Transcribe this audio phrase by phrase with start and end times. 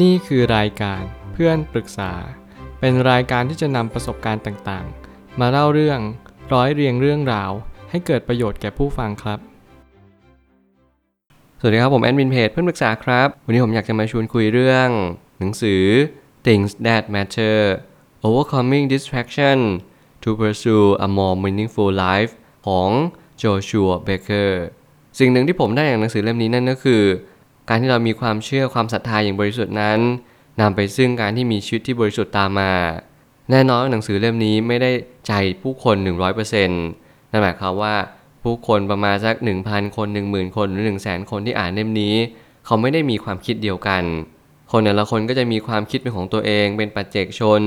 [0.00, 2.12] นี่คือรายการเพื่อนปรึกษา
[2.80, 6.00] เป็นรายการที่จะนำประสบการณ์ต่างๆ มาเล่าเรื่อง
[6.52, 7.50] ร้อยเรียงเรื่องราว
[7.90, 9.38] ให้เกิดประโยชน์แก่ผู้ฟังครับ
[11.60, 14.88] สวัสดีครับผมแอดมินเพจเพื่อนปรึกษาครับ วันนี้ผมอยากจะมาชวนคุยเรื่อง
[15.38, 15.82] หนังสือ
[16.46, 17.58] Things That Matter
[18.26, 19.58] Overcoming Distraction
[20.22, 22.32] to Pursue a More Meaningful Life
[22.66, 22.90] ของ
[23.42, 24.52] Joshua Becker
[25.18, 27.02] สิ่งหนึ่งที่ผมได้จากหนังสือเล่มนี้นั่นก็คือ
[27.72, 29.98] การที่เรามีความเชื่อความศรัทธาอย่างบริสุทธิ์นั้น
[30.60, 32.72] นำไปซึ่งการที่มีชีวิตที่บริสุทธิ์ตามมา
[33.50, 34.90] แน่นอนหนังสือเล่มนี้ไม่ได้
[35.26, 35.32] ใจ
[35.62, 35.96] ผู้คน
[36.44, 37.94] 100%นั่นหมายความว่า
[38.42, 39.34] ผู้คนประมาณสัก
[39.66, 42.14] 1,000 คน 10,000 คนหรือ 1 0 0 0 0 0 คนที่อ่านเล่มนี้
[42.66, 44.02] เขาไม่ได้มีความคิดเดียวกัน
[44.70, 47.62] คนแต่ละคนก็จะมีความคิดเป็นของตัวเองเป็นปัจเจกชน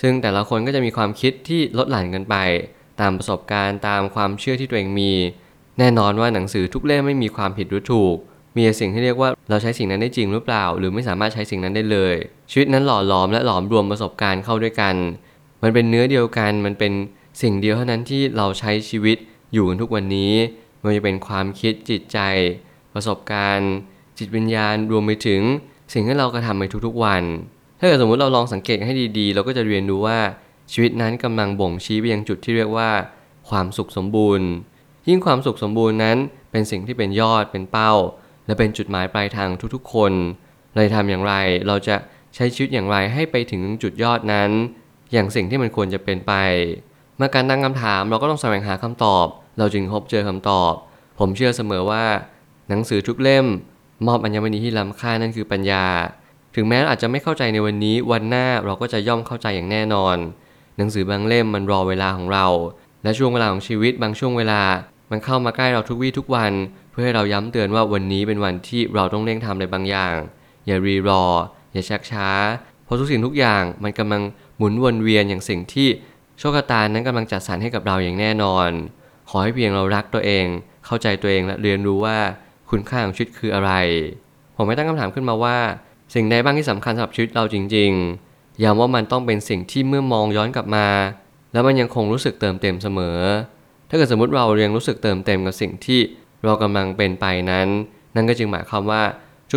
[0.00, 2.34] ซึ่งแต่ละคนก็จะมีความคิดที่ลดหลั่นกันไป
[3.00, 5.12] ตามประสบการณ์ตามความเชื่อที่ตัวเองมี
[5.78, 8.16] แน่นอนว่าหนังสือทุกเล่มไม่มีความผิดหรือถูก
[8.56, 12.14] มีสิ่งที่เรียกว่าเราใช้สิ่งนั้นได้จริงหรือเปล่า หรือไม่สามารถใช้สิ่งนั้นได้เลย
[12.50, 14.94] ชีวิตนั้นหล่อหลอมและหลอมรวมประสบการณ์เข้าด้วยกัน
[15.62, 16.92] มันเป็นเนื้อเดียวกัน มันเป็น
[17.42, 19.16] สิ่งเดียวเท่านั้นที่เราใช้ชีวิต
[19.52, 20.32] อยู่กันทุกวันนี้
[20.82, 22.18] มันจะเป็นความคิดจิตใจ
[22.94, 23.72] ประสบการณ์
[24.18, 25.40] จิตวิญญาณรวมไปถึง
[25.92, 27.22] สิ่งที่เรากระทำในทุกๆวัน
[27.78, 30.18] ถ้าเกิดสมมติเราลองสังเกตให้ดีๆ เราก็จะเรียนรู้ว่า
[30.72, 32.90] ชีวิตนั้นกำลังบ่งชี้ไปยังจุดที่เรียกว่า
[33.48, 34.48] ความสุขสมบูรณ์
[35.08, 36.16] ยิ่งความสุขสมบูรณ์นั้น
[36.50, 37.92] เป็นสิ่งที่เป็นยอดเป็นเป้า
[38.48, 40.12] และเป็นจุดหมายปลายทางทุกๆ คน
[40.72, 41.34] เราจะทำอย่างไร
[41.68, 41.96] เราจะ
[42.34, 44.50] ใช้ชีวิตอย่างไรให้ไปถึงจุดยอดนั้น
[45.12, 46.32] อย่างสิ่งที่มันควรจะเป็นไป
[47.16, 49.26] เมื่อการตั้งคำถามเราก็ต้องแสวงหาคำตอบ
[49.58, 50.72] เราจึงพบเจอคำตอบ
[51.18, 52.04] ผมเชื่อเสมอว่า
[52.68, 53.46] หนังสือทุกเล่ม
[54.06, 55.86] มอบอัญมณีที่ล้ำค่านั่นคือปัญญา
[56.54, 60.16] ถึงแม้อาจจะไม่เข้าใจในวันนี้วันหน้าเราก็จะย่อมเข้าใจอย่างแน่นอน
[60.76, 62.46] หนังสือบางเล่มมันรอเวลาของเรา
[63.02, 64.62] และช่วงเวลาของชีวิตบางช่วงเวลา
[65.10, 66.52] มันเข้ามาใกล้เราทุกวี่ทุกวัน
[67.00, 70.14] พื่อให้เราย้ำเตือนว่าวันนี้เป็นวันที่เราต้องเร่งทำอะไรบางอย่าง
[70.66, 71.24] อย่ารีรอ
[71.72, 72.28] อย่าชักช้า
[72.84, 74.22] เพราะทุกสิ่งทุกอย่างมันกำลัง
[74.58, 75.88] หมุนวนเวียนอย่างสิ่งที่
[76.38, 78.68] โชคชะตานั้นกำลังจัดสรรให้กับเราอย่างแน่นอน
[79.28, 80.46] ขอให้เพียงเรารักตัวเอง
[80.86, 82.18] เข้าใจตัวเองและเรียนรู้ว่า
[82.70, 83.72] คุณค่าของชีวิตคืออะไร
[84.56, 85.58] ผมไม่ตั้งคำถามขึ้นมาว่า
[86.14, 87.90] สิ่งใดบ้างที่สำคัญสำหรับชีวิตเราจริง
[88.26, 90.88] ๆย้ำว่ามันต้องเป็นสิ่งที่เมื่อมองย้อนกลับมา
[91.52, 93.18] แล้วมันยังคงรู้สึกเติมเต็มเสมอ
[93.88, 96.00] ถ้าเกิดสมมติเรายังรู้สึกเติมเต็มกับสิ่งที่
[96.44, 97.68] เรากำลังเป็นไปนั้น
[98.14, 99.02] นั่นก็จึงหมายความว่า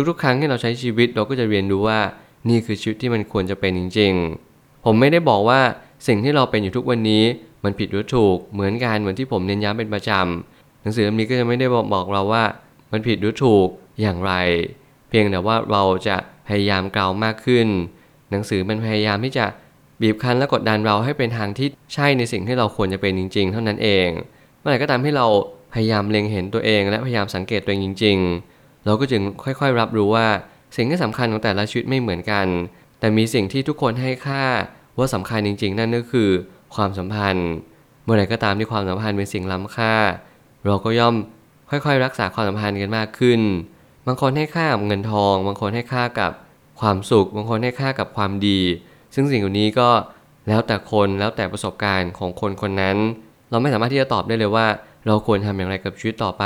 [0.08, 2.00] ทุกๆ ครั้งที่เราใช้ชีวิตเราก็จะเรียนรู้ว่า
[2.48, 4.12] นี่คือชีวิตที่มันควรจะเป็นจริง
[4.48, 5.60] ๆ ผมไม่ได้บอกว่า
[6.06, 7.24] สิ่งที่เราเป็นอยู่ทุกวันนี้
[7.64, 12.44] มันผิดหรือถูกเหมือนกันเหมือนที่ผมเน้นย้ำเป็นประจำหนังสือเล่มนี้ก็จะไม่ได้บอกบอกเราว่า
[12.92, 13.68] มันผิดหรือถูก
[14.00, 14.32] อย่างไร
[15.08, 16.16] เพียงแต่ว่าเราจะ
[16.48, 17.66] พยายามกล่าวมากขึ้น
[18.30, 19.44] หนังสือมันพยายามที่จะ
[20.00, 24.08] บีบคั้นและกดดันเราให้เป็นทางที่ใช่ในสิ่งที่เราควรจะเป็นจริง ๆ เท่านั้นเอง
[24.58, 25.26] เมื่อไหร่ก็ตามที่เรา
[25.72, 28.18] พยายามเล็งเห็นตัวเองและพยายามสังเกตตัวเองจริง
[28.52, 30.26] ๆ เราก็จึงค่อยๆ รับรู้ว่า
[30.76, 32.46] สิ่งที่สำคัญของแต่ละชีวิตไม่เหมือนกัน
[32.98, 34.44] แต่มีสิ่งที่ทุกคนให้ค่า
[34.98, 36.30] ว่าสำคัญจริง ๆ นั่นก็คือ
[36.74, 37.48] ความสัมพันธ์
[38.04, 39.94] เมื่อไหร่ก็ตามที่ความสัมพันธ์เป็นสิ่งล้ำค่า
[40.66, 41.14] เราก็ย่อม
[41.70, 43.40] ค่อยๆ รักษาความสัมพันธ์กันมากขึ้น
[44.06, 46.32] บางคนให้ค่ากับเงินทอง บางคนให้ค่ากับ
[46.80, 48.60] ความสุข บางคนให้ค่ากับความดี
[49.14, 49.90] ซึ่งสิ่งเหล่านี้ก็
[50.48, 52.96] แล้วแต่คนแล้วแต่ประสบการณ์ของคนคนนั้น
[53.50, 54.66] เราไม่สามารถที่จะตอบได้เลยว่า
[55.06, 56.44] เราควรทำอย่างไรกับชีวิตต่อไป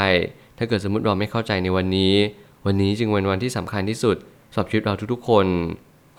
[0.59, 2.15] ถ้าเกิดสมมติเราไม่เข้าใจในวันนี้
[2.67, 4.17] วันนี้จึงเป็นวันที่สำคัญที่สุด
[4.53, 5.47] สำหรับชีวิตเราทุกๆคน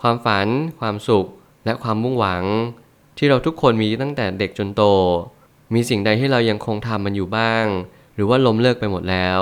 [0.02, 0.46] ความฝัน
[0.80, 1.26] ความสุข
[1.64, 2.44] และความมุ่งหวัง
[3.18, 4.82] ที่เราทุกคนมีตั้งแต่เด็กจนโต
[5.74, 7.64] มีสิ่งใดที่เรายังคงทำมันอยู่บ้าง
[8.14, 9.40] หรือว่าล้มเลิกไปหมดแล้ว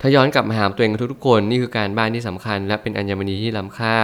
[0.00, 3.96] ถ้าย้อนกลับมาหาตัวเองทุกๆคนนี่คือการบ้านที่สำคัญ และเป็นอัญมณีที่ล้ำค่า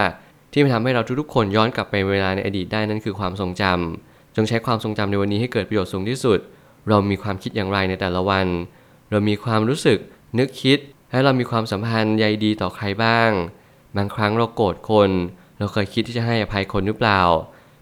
[0.51, 6.39] ที่มันทำให้เราทุกๆคนย้อนกลับไปเวลาในอดีตได้นั่นคือความทรงจำจงใช้ความทรงจำในวันนี้ให้เกิดประโยชน์สูงที่สุด
[6.89, 8.47] เรามีความคิดอย่างไรในแต่ละวัน
[9.11, 9.99] เรามีความรู้สึก
[10.39, 10.79] นึกคิด
[11.11, 13.29] และเรามีความสัมพันธ์ใยดีต่อใครบ้าง
[13.97, 15.09] บางครั้งเราโกรธคน
[15.57, 17.21] เราเคยคิดที่จะให้อภัยคนหรือเปล่า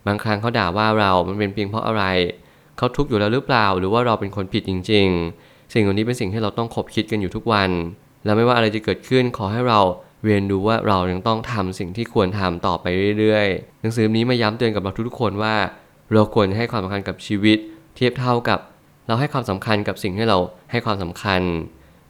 [0.08, 2.04] บางครั้งเขาด่าว่าเรา มันเป็นเพียงเพราะอะไร
[2.78, 5.08] เขาทุกข์อยู่แล้วหรือเปล่า หรือว่าเราเป็นคนผิดจริง
[5.40, 7.70] ๆ สิ่งเหล่านี้เป็นสิ่งที่เราต้องคบคิดกันอยู่ทุกวัน
[8.26, 9.80] และไม่ว่าอะไรจะเกิดขึ้นขอให้เรา
[10.26, 12.86] เรียนรู้ว่าเรายังต้องทำสิ่งที่ควรทำต่อไป
[13.20, 15.56] เรื่อยๆ หนังสือนี้มาย้ำเตือนกับเราทุกๆคนว่า
[16.14, 17.58] เราควรให้ความสำคัญกับชีวิต
[17.96, 18.60] เทียบเท่ากับ
[19.08, 20.38] เราให้ความสำคัญกับสิ่งที่เรา
[20.72, 21.42] ให้ความสำคัญ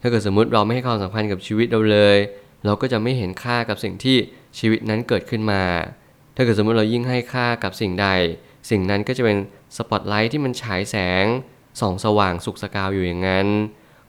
[0.02, 2.18] ถ้าเกิดสมมุติเราไม่ให้ความสำคัญกับชีวิตเราเลย
[2.66, 4.18] เราก็จะไม่เห็นค่ากับสิ่งที่
[4.60, 5.64] ชีวิตนั้นเกิดขึ้นมา
[6.36, 8.08] ถ้าเกิดสมมติเรายิ่งให้ค่ากับสิ่งใด
[8.70, 9.38] สิ่งนั้นก็จะเป็น
[9.78, 11.26] สปอตไลท์ที่มันฉายแสง
[11.80, 13.48] ส่องสว่างสุกสกาวอยู่อย่างนั้น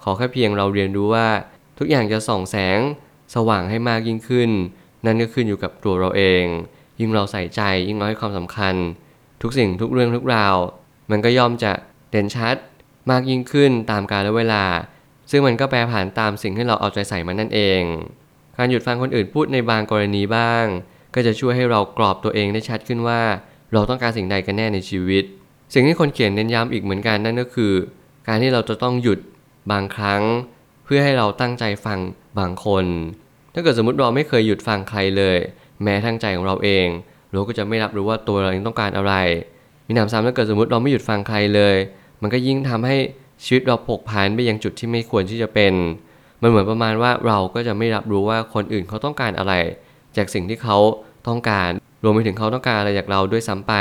[0.03, 1.29] ขอแค่เพียงเราเรียนรู้ว่า
[1.79, 2.79] ทุกอย่างจะส่องแสง
[3.35, 4.51] สว่างให้มากยิ่งขึ้น
[5.07, 6.45] นั่นก็ขึ้นอยู่กับตัวเราเอง
[7.01, 8.75] ยิ่งเราใส่ใจยิ่งเราให้ความสำคัญ
[9.43, 10.57] ทุกสิ่งทุกเรื่องทุกราว
[11.11, 11.73] มันก็ย่อมจะ
[12.11, 12.57] เด่นชัด
[13.11, 14.65] มากยิ่งขึ้นตามกาลเวลา
[15.31, 17.83] ซึ่งมันก็แปรผันตามสิ่งที่เราเอาใจใส่มันนั่นเอง
[18.57, 20.65] การหยุดฟังคนอื่นพูดในบางกรณีบ้าง
[21.15, 23.23] ก็จะช่วยให้เรากรอบตัวเองได้ชัดขึ้นว่า
[23.73, 25.25] เราต้องการสิ่งใดกันแน่ในชีวิต
[25.75, 27.73] สิ่งที่คนเขียนเน้นย้ำอีกเหมือนกันนั่นก็คือ
[28.29, 29.19] การที่เราจะต้องหยุด
[29.73, 30.23] บางครั้ง
[30.85, 31.99] เพื่อให้เราตั้งใจฟัง
[32.39, 32.87] บางคน
[33.55, 35.39] ถ้าเกิดสมมติเราไม่เคยหยุดฟังใครเลย
[35.83, 36.87] แม้ทั้งใจของเราเอง
[37.31, 39.15] เราก็จะไม่รับรู้ว่าตัวเราเองต้องการอะไร
[39.87, 41.77] มีหนำซ้ำถ้าเกิดสมมติเราไม่หยุดฟังใครเลย
[42.23, 42.97] มันก็ยิ่งทำให้
[43.45, 45.73] ชีวิตเราผกผันไปยังจุดที่ไม่ควรที่จะเป็น
[46.43, 49.53] มันเหมือนประมาณว่าเราก็จะไม่รับรู้ว่าคนอื่นเขาต้องการอะไร
[50.17, 50.77] จากสิ่งที่เขา
[51.29, 51.71] ต้องการ
[52.03, 53.75] รวมไปถึงเขาต้องการอะไรจากเราด้วยซ้ำไป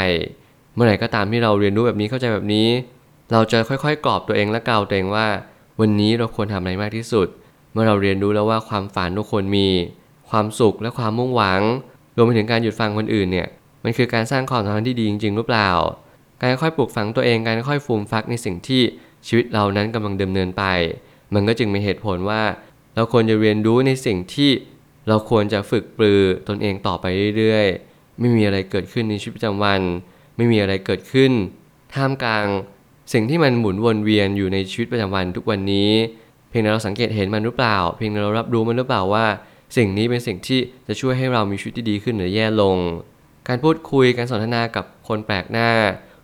[0.73, 2.67] เมื่อไหร่ก็ตามที่เราเรียนรู้แบบนี้เข้าใจแบบนี้
[3.31, 5.27] เราจะค่อยๆ กรอบตัวเองและเกลาตัวเองว่า
[5.79, 7.27] วันนี้เราควรทำอะไรมากที่สุด
[7.71, 9.67] เมื่อเราเรียนรู้แล้วว่าความฝันทุกคนมี
[10.29, 11.61] ความสุขและความมุ่งหวัง
[12.15, 13.47] รวมไปถึงการหยุดฟังคนอื่นเนี่ย
[13.83, 15.69] มันคือการสร้างความสัมพันธ์ที่ดีจริงๆหรือเปล่า
[16.43, 18.81] การค่อยปลูกฝังตัวเองการค่อยฟูมฟักในสิ่งที่
[19.27, 20.63] ชีวิตเรานั้นกำลังดำเนินไป
[21.33, 22.43] มันก็จึงมีเหตุผลว่า
[22.95, 24.51] เราควรจะเรียนรู้ในสิ่งที่
[25.07, 27.05] เราควรจะฝึกปรือตนเองต่อไป
[27.37, 29.81] เรื่อยๆ ไม่มีอะไรเกิดขึ้นในชีวิตประจำวัน
[30.37, 31.31] ไม่มีอะไรเกิดขึ้น
[31.93, 32.47] ท่ามกลาง
[33.13, 35.91] สิ่งที่มันหมุนวนเวียนอยู่ในชีวิตประจำวันทุกวันนี้
[36.49, 39.25] เพียงแต่เราสังเกตเห็นมันหรือเปล่า เพียงแต่เรารับรู้มันหรือเปล่าว่า
[39.77, 42.77] สิ่งนี้เป็นสิ่งที่จะช่วยให้เรามีชีวิตที่ดีขึ้นหรือแย่ลง
[43.47, 45.69] การพูดคุยการสนทนากับคนแปลกหน้า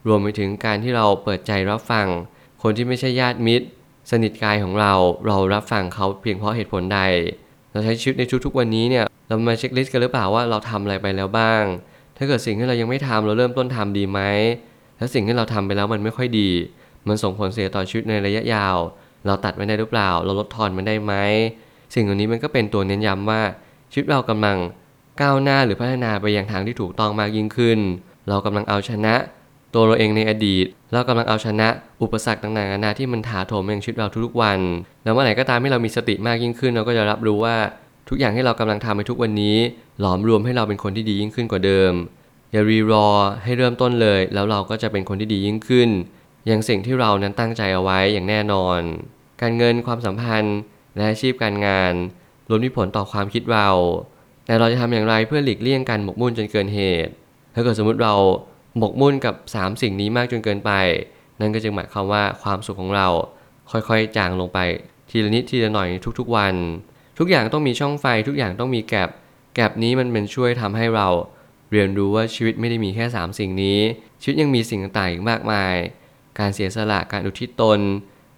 [0.08, 2.08] รวมไปถึงการที่เราเปิดใจรับฟัง
[2.62, 3.66] คนที่ไม่ใช่ญาติมิตร
[4.12, 4.94] สนิทกายของเรา
[5.28, 7.00] เรารับฟังเขาเพียงเพราะเหตุผลใด
[7.72, 11.64] เราใช้ชีวิตในทุกๆวันนี้เนี่ยเรามาเช็คลิสต์กันหรือเปล่าว่าเราทำอะไรไปแล้วบ้าง
[12.18, 14.20] ถ้าเกิดสิ่งที่เรายังไม่ทำเราเริ่มต้นทำดีไหม
[15.00, 16.50] ถ้าสิ่งที่เราทำไปแล้วมันไม่ค่อยดี
[17.08, 18.78] มันส่งผลเสียต่อชีวิตในระยะยาว
[19.26, 21.14] เราตัดมันได้หรือเปล่า เราลดทอนมันได้ไหม
[21.94, 23.42] สิ่งเหล่านี้มันก็เป็นตัวเน้นย้ำว่า
[23.92, 24.58] ชีวิตเรากำลัง
[25.22, 27.80] ก้าวหน้าหรือพัฒนาไปอย่างทางที่ถูกต้องมากยิ่งขึ้น
[28.30, 29.16] เรากำลังเอาชนะ
[29.74, 31.68] ตัวเราเองในอดีต เรากำลังเอาชนะ
[32.02, 34.60] อุปสรรคต่างๆนานาที่มันถาโถมในชีวิตเราทุกๆวัน
[35.04, 37.58] แล้วเมื่อไหร่ก็ตามที่เรามีสติมากยิ่งขึ้น เราก็จะรับรู้ว่า
[38.10, 39.58] ทุกอย่างที่เรากำลังทำในทุกวันนี้
[40.00, 41.94] หลอมรวมให้เราเป็นคนที่ดียิ่งขึ้นกว่าเดิม
[42.52, 43.08] อย่ารีรอ
[43.44, 45.90] ให้เริ่มต้นเลย แล้วเราก็จะเป็นคนที่ดียิ่งขึ้น
[46.48, 48.80] อย่างสิ่งที่เรานั้นตั้งใจเอาไว้อย่างแน่นอน
[49.42, 50.58] การเงินความสัมพันธ์
[50.96, 51.94] และอาชีพการงาน
[52.50, 53.70] ล้วนมีผลต่อความคิดเรา
[54.46, 57.12] แต่เราจะทำอย่างไรเพื่อหลีกเลี่ยงการหมกมุ่นจนเกินเหตุ
[57.54, 58.16] ถ้าเกิดสมมติเรา
[58.80, 60.72] หมกมุ่นกับ 3 สิ่งนี้มากจนเกินไป
[61.40, 63.08] นั่นก็จึงหมายความว่าความสุขของเรา
[63.72, 64.60] ค่อยๆจางลงไป
[65.10, 65.90] ทีละนิดทีละหน่อย
[66.20, 66.56] ทุกๆวัน
[67.20, 69.10] ทุกอย่างต้องมีช่องไฟทุกอย่างต้องมีแกลบ
[69.56, 71.08] แกลบนี้มันเป็นช่วยทำให้เรา
[71.72, 73.80] เรียนรู้ว่าชีวิตไม่ได้มีแค่ 3 สิ่งนี้
[74.22, 75.76] ชีวิตยังมีสิ่งต่างๆอีกมากมาย
[76.40, 77.80] การเสียสละการอุทิศตน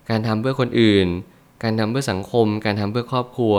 [0.09, 1.07] การทำเพื่อคนอื่น
[1.63, 3.55] การทำเพื่อสังคม การทำเพื่อครอบครัว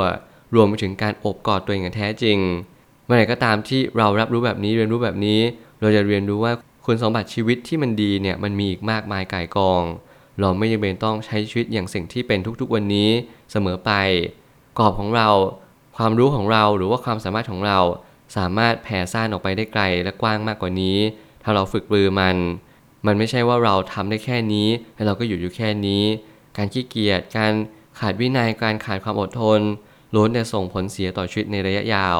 [0.54, 2.38] รวมไปถึงการอบกอดตัวเองอย่างแท้จริง
[3.04, 5.40] เมื่อไหร่ก็ตามที่เรารับรู้แบบนี้เรียนรู้แบบนี้
[5.80, 6.52] เราจะเรียนรู้ว่า
[6.84, 9.82] คุณสมบัติชีวิตที่มันดีเนี่ยมันมีอีกมากมายก่ายกอง
[10.40, 13.10] เราไม่จำเป็นต้องใช้ชีวิตอย่างสิ่งที่เป็นทุกๆวันนี้
[13.52, 13.90] เสมอไป
[14.78, 15.28] กรอบของเรา
[15.96, 17.78] ความรู้ของเราหรือว่าความสามารถของเรา
[18.36, 20.98] สามารถแผ่ซ่านออกไปได้ไกลและกว้างมากกว่านี้
[21.42, 22.36] ถ้าเราฝึกปรือมัน
[23.06, 26.02] มันไม่ใช่ว่าเราทำได้แค่นี้ แล้วเราก็หยุดอยู่แค่นี้
[26.56, 27.52] การขี้เกียจการ
[27.98, 29.60] ขาดวินัยการขาดความอดทน
[30.14, 32.18] ล้วนแต่ส่งผลเสียต่อชีวิตในระยะยาว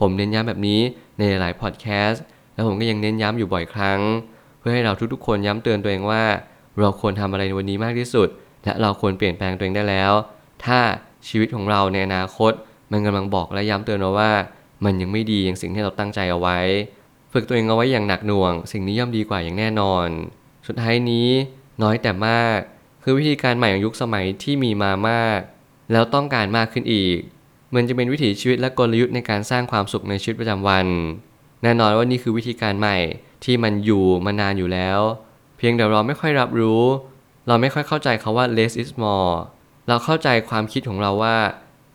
[0.00, 0.80] ผมเน้นย้ำแบบนี้
[1.18, 2.22] ในหลายพอดแคสต์
[2.54, 4.00] แล้วผมก็ยังเน้นย้ำอยู่บ่อยครั้ง
[4.58, 6.24] เพื่อให้เราทุกๆ คนย้ำเตือนตัวเองว่า
[6.78, 8.28] เราควรทำอะไรในวันนี้มากที่สุด
[8.64, 10.12] และเราควรเปลี่ยนแปลงตัวเองได้แล้ว
[10.64, 10.80] ถ้า
[11.28, 12.52] ชีวิตของเราในอนาคต
[12.92, 14.32] มันกำลังบอกและย้ำเตือนเราว่า
[14.84, 16.58] มันยังไม่ดีอย่างสิ่งที่เราตั้งใจเอาไว้
[17.32, 20.08] ฝึกตัวเองเอาไว้อย่างหนักหน่วง สิ่งนี้ย่อมดีกว่าอย่างแน่นอน
[20.66, 21.28] สุดท้ายนี้
[21.82, 22.58] น้อยแต่มาก
[23.02, 25.40] คือวิธีการใหม่ของยุคสมัยที่มีมามาก
[25.92, 27.18] แล้วต้องการมากขึ้นอีก
[27.74, 30.86] มันจะเป็นวิถีชีวิตและกลยุทธ์ในการสร้างความสุขในชีวิตประจำวัน
[31.62, 32.96] แน่นอนว่านี่คือวิธีการใหม่
[33.44, 35.00] ที่มันอยู่มานานอยู่แล้ว
[35.56, 36.82] เพียงแต่เราไม่ค่อยรับรู้
[37.48, 39.32] เราไม่ค่อยเข้าใจคาว่า less is more
[39.88, 41.36] เราเข้าใจความคิดของเราว่า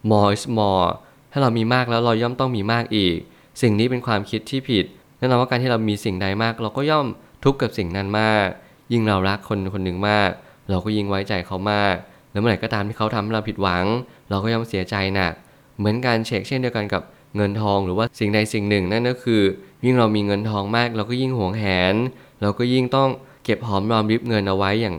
[0.09, 0.87] more is more
[1.31, 3.17] ถ้าเรามีมากแล้วเราย่อมต้องมีมากอีก
[3.61, 4.85] สิ่งนี้เป็นความคิดที่ผิด
[5.17, 7.05] แน่นอนว่าการที่เรามีสิ่งใดมาก เราก็ย่อม
[7.43, 8.47] ทุกข์กับสิ่งนั้นมาก
[8.91, 10.29] ยิ่งเรารักคนคนหนึ่งมาก
[10.69, 11.95] เราก็ยิ่งไว้ใจเขามาก
[12.31, 13.85] แล้วเมื่อไหร่ก็ตามที่เขาทำให้เราผิดหวัง
[14.29, 15.33] เราก็ย่อมเสียใจหนัก
[15.77, 17.01] เหมือนการเช็คเช่นเดียวกันกับ
[17.35, 19.41] เงินทองหรือว่าสิ่งใดสิ่งหนึ่งนั่นก็คือ
[19.85, 21.95] ยิ่งเรามีเงินทองมาก เราก็ยิ่งหวงแหน
[22.41, 23.09] เราก็ยิ่งต้อง
[23.43, 24.95] เก็บหอมรอมริบเงินเอาไว้อย่าง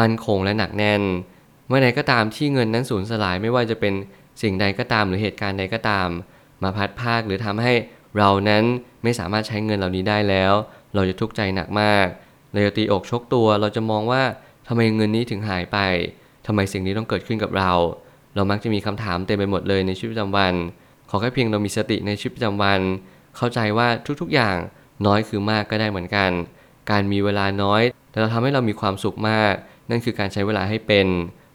[0.00, 1.02] มั่นคงและหนักแน่น
[1.68, 3.94] เมื่อใดก็ตามที่เงินนั้นสูญสลายไม่ว่าจะเป็น
[4.42, 6.08] สิ่งใดก็ตามหรือเหตุการณ์ใดก็ตาม
[6.62, 7.74] มาพัดภาคหรือทำให้
[8.18, 8.64] เรานั้น
[9.02, 10.52] ไม่สามารถใช้เงินเหล่านี้ได้แล้ว
[10.94, 12.06] เราจะทุกข์ใจหนักมาก
[12.52, 14.22] เราจะตีอกชกตัวเราจะมองว่า
[14.68, 15.78] ทำไมเงินนี้ถึงหายไป
[16.46, 17.72] ทำไมสิ่งนี้ต้องเกิดขึ้นกับเรา
[18.34, 20.54] เรามักจะมีคำถามเต็มไปหมดเลยในชีวิตประจำวัน
[21.10, 22.80] ขอแค่เพียงเรามีสติในชีวิตประจำวัน
[23.36, 23.88] เข้าใจว่า
[24.20, 24.56] ทุกๆอย่าง
[25.06, 26.30] น้อยคือมากก็ได้เหมือนกัน
[26.90, 29.52] การมีเวลาน้อย แต่เราทำให้เรามีความสุขมาก
[29.90, 31.06] นั่นคือการใช้เวลาให้เป็น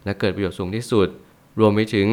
[0.04, 1.08] และเกิดประโยชน์สูงที่สุด
[1.60, 2.08] รวมไปถึง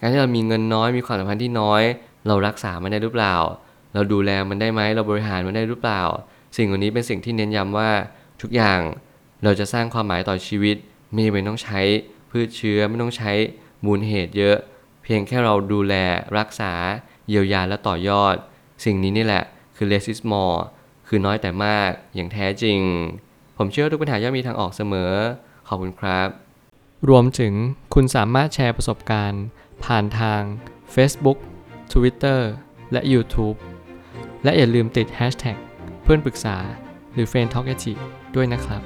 [0.00, 1.82] การที่เรามีเงินน้อยมีความสัมพันธ์ที่น้อย
[2.26, 6.02] เรารักษามันได้หรือเปล่าเเราดูแลมันได้ไหมเราบริหารมันได้หรือเปล่า
[6.56, 7.90] สิ่งเหล่านี้เป็นสิ่งที่เน้นย้ำว่า
[8.42, 8.80] ทุกอย่าง
[9.44, 10.76] เราจะสร้างความหมายต่อชีวิต
[11.12, 11.80] ไม่จำเป็นต้องใช้
[12.30, 13.32] พืชเชื้อไม่ต้องใช้
[13.84, 14.56] มูลเหตุเยอะ
[15.04, 15.94] เพียงแค่เราดูแล
[16.38, 16.72] รักษา
[17.28, 18.36] เยียวยาและต่อยอด
[18.84, 19.44] สิ่งนี้นี่แหละ
[19.76, 20.58] คือ less is more
[21.08, 22.80] คือน้อยแต่มากอย่างแท้จริง
[23.58, 25.12] ผมเชื่อทุกปัญหาย่อมมีทางออกเสมอ
[25.68, 26.28] ขอบคุณครับ
[27.08, 27.52] รวมถึง
[27.94, 29.44] คุณสามารถแชร์ประสบการณ์
[29.84, 30.42] ผ่านทาง
[30.94, 31.38] Facebook
[31.92, 32.40] Twitter
[32.92, 33.56] และ YouTube
[34.44, 35.56] และอย่าลืมติด Hashtag
[36.02, 36.56] เพื่อนปรึกษา
[37.12, 37.66] หรือ f r ร e n d t a l k
[38.34, 38.82] ด้วยนะครับ